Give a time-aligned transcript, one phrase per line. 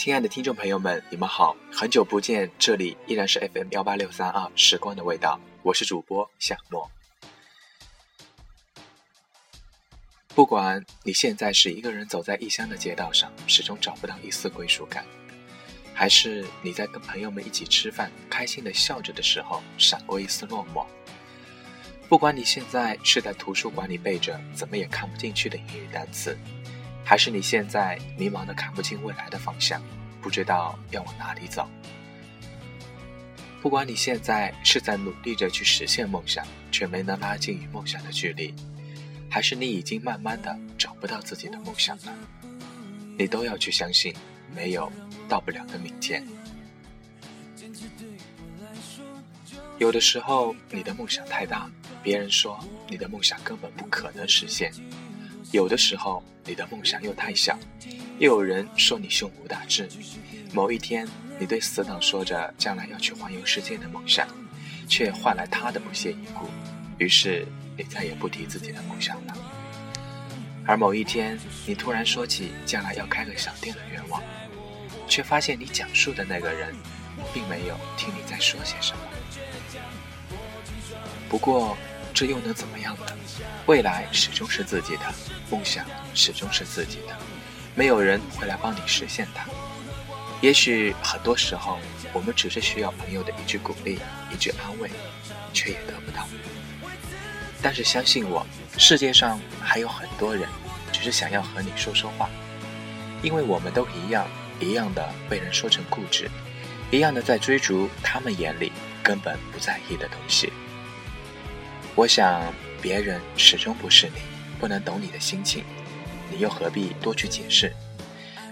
[0.00, 6.90] 亲爱的听众朋友们，你们好，很久不见，这里依然是 FM 幺八六三二时光的味道，我是主播夏沫。
[10.34, 15.04] 不管你现在是一个人走在异乡的街道上，始终找不到一丝归属感，
[15.92, 20.86] 还是你在跟朋友们一起吃饭，开心的笑着的时候，闪过一丝落寞。
[22.08, 26.34] 不管你现在是在图书馆里背着怎么也看不进去的英语单词。
[27.10, 29.82] 还是你现在迷茫的看不清未来的方向，
[30.22, 31.68] 不知道要往哪里走。
[33.60, 38.54] 不管你现在是在努力着去实现梦想，却没能拉近与梦想的距离，
[39.28, 42.14] 还是你已经慢慢的找不到自己的梦想了，
[43.18, 44.14] 你都要去相信，
[44.54, 44.88] 没有
[45.28, 46.24] 到不了的明天。
[49.78, 51.68] 有的时候你的梦想太大，
[52.04, 54.72] 别人说你的梦想根本不可能实现。
[55.52, 57.58] 有的时候，你的梦想又太小，
[58.18, 59.88] 又有人说你胸无大志。
[60.52, 61.08] 某一天，
[61.40, 64.28] 你对死党说着将来要去环游世界的梦想，
[64.88, 66.48] 却换来他的不屑一顾。
[66.98, 67.44] 于是，
[67.76, 69.36] 你再也不提自己的梦想了。
[70.66, 74.22] 而某一天，你突然说起将来要开个小店的愿望，
[75.08, 76.72] 却发现你讲述的那个人，
[77.34, 78.98] 并没有听你在说些什么。
[81.28, 81.76] 不过，
[82.14, 83.06] 这又能怎么样呢？
[83.66, 85.14] 未来始终是自己的，
[85.50, 85.84] 梦想
[86.14, 87.16] 始终是自己的，
[87.74, 89.44] 没有人会来帮你实现它。
[90.40, 91.78] 也许很多时候，
[92.12, 93.98] 我们只是需要朋友的一句鼓励，
[94.32, 94.90] 一句安慰，
[95.52, 96.26] 却也得不到。
[97.60, 98.46] 但是相信我，
[98.78, 100.48] 世界上还有很多人，
[100.92, 102.30] 只是想要和你说说话，
[103.22, 104.26] 因为我们都一样，
[104.58, 106.30] 一样的被人说成固执，
[106.90, 110.50] 一样的在追逐他们眼里根本不在意的东西。
[111.94, 112.40] 我想，
[112.80, 114.22] 别人始终不是你，
[114.60, 115.64] 不能懂你的心情，
[116.30, 117.72] 你又何必多去解释？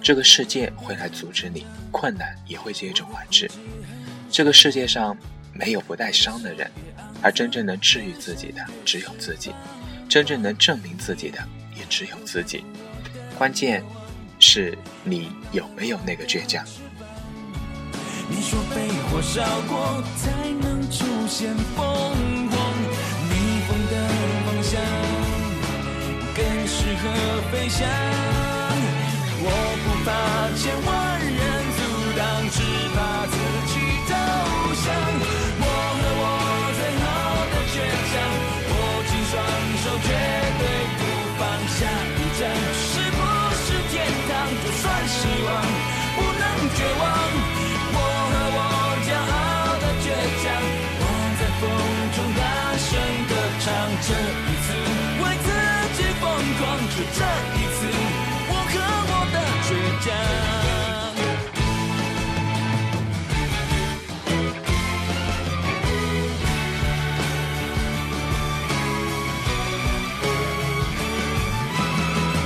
[0.00, 3.50] 这个世界会来阻止你，困难也会接踵而至。
[4.30, 5.16] 这个世界上
[5.52, 6.70] 没有不带伤的人，
[7.20, 9.52] 而真正能治愈自己的只有自己，
[10.08, 11.38] 真正能证明自己的
[11.76, 12.64] 也只有自己。
[13.36, 13.84] 关键
[14.38, 16.64] 是你有没有那个倔强。
[18.30, 20.30] 你说被火烧过才
[20.60, 22.57] 能出现风。
[27.00, 27.04] 和
[27.52, 27.86] 飞翔，
[29.40, 29.46] 我
[29.84, 30.10] 不怕
[30.58, 30.90] 千万
[31.22, 31.40] 人
[31.78, 31.80] 阻
[32.18, 32.20] 挡，
[32.50, 32.58] 只
[32.90, 32.96] 怕
[33.30, 33.34] 自
[33.70, 33.72] 己
[34.08, 34.10] 投
[34.82, 34.86] 降。
[35.62, 35.64] 我
[35.94, 36.22] 和我
[36.74, 37.06] 最后
[37.52, 37.78] 的倔
[38.10, 38.18] 强，
[38.66, 38.74] 握
[39.06, 39.38] 紧双
[39.78, 40.10] 手，绝
[40.58, 40.62] 对
[40.98, 41.00] 不
[41.38, 42.40] 放下一站。
[42.74, 43.18] 是不
[43.54, 43.94] 是天
[44.28, 44.30] 堂？
[44.58, 45.16] 就算失
[45.46, 45.48] 望，
[46.16, 46.42] 不能
[46.74, 47.02] 绝望。
[47.94, 47.96] 我
[48.30, 48.58] 和我
[49.06, 50.06] 骄傲的倔
[50.42, 50.46] 强，
[50.98, 51.02] 我
[51.38, 51.62] 在风
[52.14, 52.42] 中大
[52.76, 52.90] 声
[53.28, 53.30] 歌
[53.62, 53.66] 唱
[54.02, 54.08] 着
[57.18, 57.80] 这一次，
[58.48, 58.74] 我和
[59.10, 59.36] 我的
[59.66, 59.68] 倔
[60.04, 60.06] 强。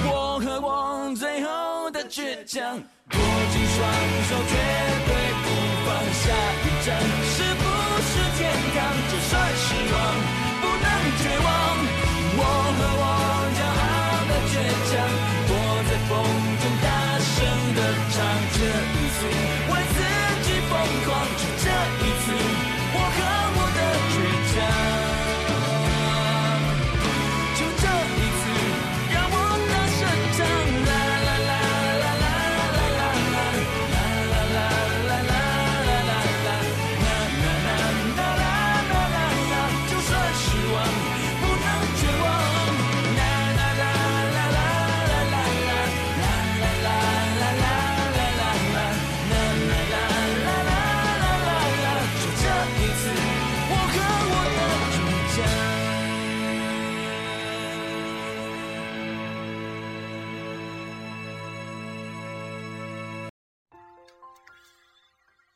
[0.08, 0.10] 我
[0.40, 0.68] 和我
[1.16, 1.46] 最后
[1.90, 3.18] 的倔强，握
[3.52, 3.78] 紧双
[4.28, 4.52] 手，绝
[5.06, 5.10] 对
[5.42, 5.46] 不
[5.84, 6.24] 放下
[6.64, 6.88] 一站。
[7.34, 7.62] 是不
[8.08, 8.40] 是天
[8.74, 8.76] 堂？
[9.10, 9.96] 就算失望，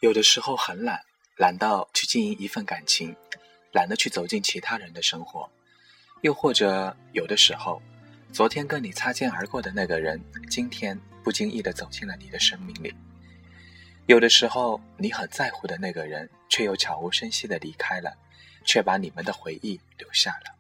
[0.01, 1.01] 有的时候很懒，
[1.39, 3.17] 懒到去经营一份感情，
[3.73, 5.51] 懒得去走进其他人的生活，
[6.21, 7.81] 又或者有的时候，
[8.31, 12.95] 昨天跟你擦肩而过的那个人，今天不经意的走进了你的生命里。
[14.05, 18.19] 有的时候，你很在乎的那个人，却又悄无声息的离开了，
[18.67, 20.55] 却把你们的回忆留下了。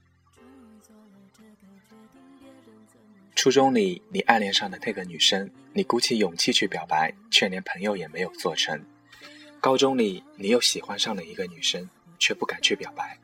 [3.34, 8.82] 初中里，你暗恋上的那个女生，你鼓起勇气去表白，却连朋友也没有做成。
[9.60, 11.88] 高中里，你又喜欢上了一个女生，
[12.18, 13.18] 却不敢去表白。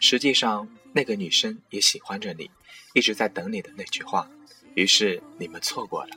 [0.00, 2.50] 实际上，那个女生也喜欢着你，
[2.94, 4.28] 一直在等你的那句话。
[4.74, 6.16] 于是你们错过了。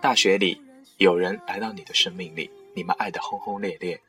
[0.00, 0.60] 大学里，
[0.98, 4.00] 有人来到你的生命里，你们爱得轰轰烈烈，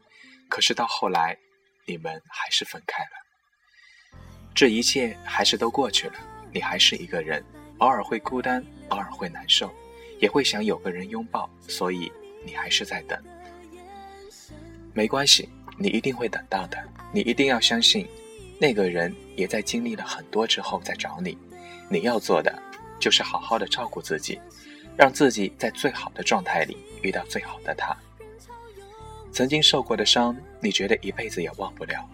[0.50, 1.38] 可是到后来，
[1.86, 3.12] 你们还是分开了。
[4.54, 6.16] 这一切还是都过去了，
[6.52, 7.44] 你还是一个人，
[7.78, 9.74] 偶尔会孤单，偶尔会难受，
[10.20, 12.12] 也会想有个人拥抱，所以
[12.44, 13.22] 你还是在等。
[14.94, 16.78] 没关系，你一定会等到的。
[17.12, 18.08] 你一定要相信，
[18.60, 21.38] 那个人也在经历了很多之后再找你。
[21.90, 22.58] 你要做的
[23.00, 24.40] 就是好好的照顾自己。
[24.98, 27.96] 让自己在最好的状态里遇到最好的他。
[29.32, 32.08] 曾经受过的伤，你觉得一辈子也忘不了，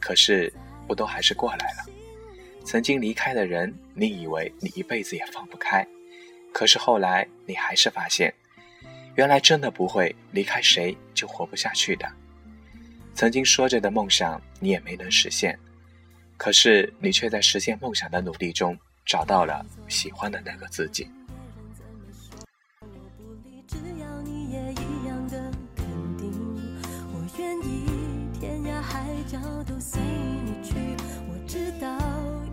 [0.00, 0.52] 可是
[0.88, 1.92] 不都还是过来了？
[2.64, 5.86] 曾经离开的人，你以为你一辈子也放不开，
[6.52, 8.32] 可是后来你还是发现，
[9.14, 12.10] 原来真的不会离开谁就活不下去的。
[13.14, 15.58] 曾经说着的梦想，你也没能实现，
[16.36, 21.08] 可是你却在实现梦想的努力中找到了喜欢的那个自己。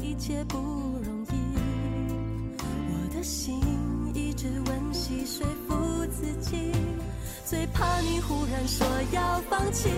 [0.02, 0.58] 一切不
[1.04, 1.34] 容易，
[2.60, 3.60] 我的心
[4.40, 6.72] 只温习说服自己，
[7.46, 9.90] 最怕你忽然说要放弃。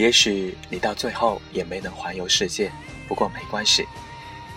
[0.00, 2.72] 也许你到最后也没能环游世界，
[3.06, 3.86] 不过没关系，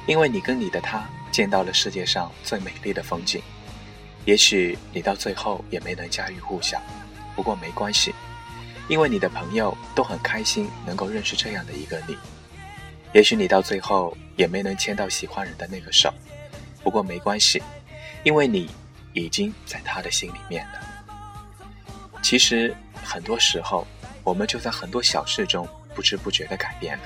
[0.08, 3.42] 因为你跟你的他见到了世界上最美丽的风景。
[4.24, 6.82] 也许你到最后也没能家喻户晓，
[7.36, 8.16] 不过没关系，
[8.88, 12.18] 因为你的朋友都很开心能够认识这样的一个你。
[13.12, 16.10] 也许你到最后也没能牵到喜欢人的那个手，
[16.82, 17.62] 不过没关系，
[18.24, 18.70] 因为你
[19.12, 20.80] 已经在他的心里面了。
[22.22, 23.86] 其实很多时候。
[24.24, 27.04] 我们就在很多小事中不知不觉地改变了。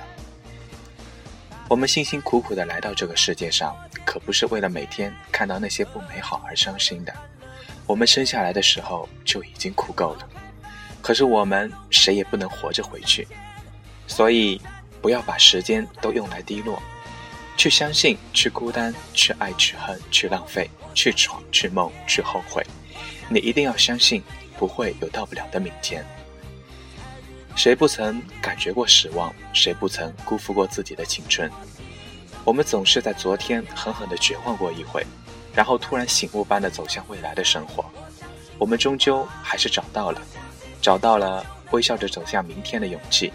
[1.70, 7.14] 我们辛辛苦苦地来到这个世界上，可不是为了每天看到那些不美好而伤心的。
[7.86, 10.30] 我们生下来的时候就已经苦够了，
[11.02, 13.28] 可是我们谁也不能活着回去。
[14.08, 14.62] 所以，
[15.02, 16.82] 不要把时间都用来低落，
[17.58, 22.66] 去相信，去孤单，去爱，去恨，去浪费，去闯，去梦，去后悔。
[23.28, 24.24] 你一定要相信，
[24.58, 26.06] 不会有到不了的明天。
[27.58, 29.34] 谁不曾感觉过失望？
[29.52, 31.52] 谁不曾辜负过自己的青春？
[32.46, 35.04] 我们总是在昨天狠狠地绝望过一回，
[35.56, 37.84] 然后突然醒悟般的走向未来的生活。
[38.60, 40.22] 我们终究还是找到了，
[40.84, 43.34] 找到了微笑着走向明天的勇气。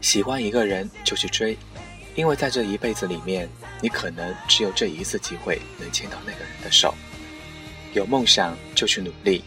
[0.00, 1.58] 喜欢一个人就去追，
[2.14, 3.48] 因为在这一辈子里面，
[3.80, 6.94] 你可能只有这一次机会能牵到那个人的手。
[7.94, 9.42] 有梦想就去努力。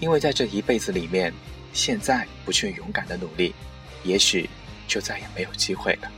[0.00, 1.32] 因为在这一辈子里面，
[1.72, 3.54] 现在不去勇敢的努力，
[4.04, 4.48] 也许
[4.86, 6.10] 就再也没有机会了。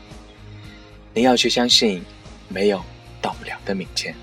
[1.14, 2.02] 你要去相信，
[2.48, 2.84] 没有
[3.20, 4.14] 到不了的明天。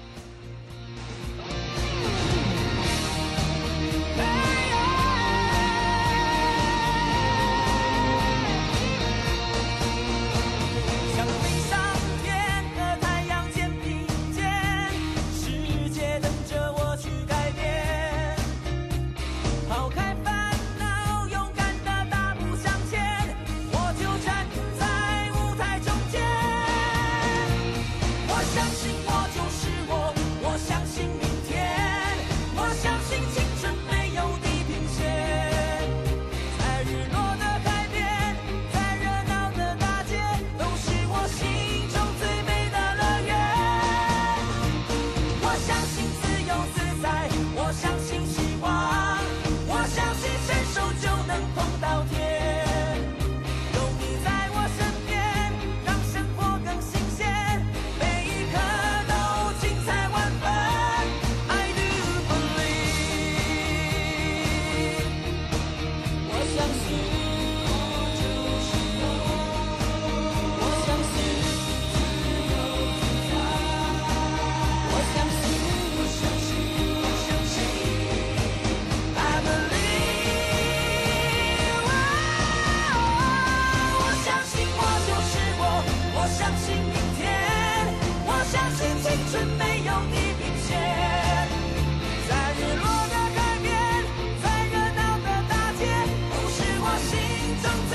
[97.65, 97.94] don't